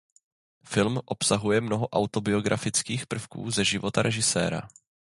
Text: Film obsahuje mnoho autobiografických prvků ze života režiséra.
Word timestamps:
Film 0.63 0.99
obsahuje 1.05 1.61
mnoho 1.61 1.87
autobiografických 1.87 3.07
prvků 3.07 3.51
ze 3.51 3.65
života 3.65 4.01
režiséra. 4.01 4.61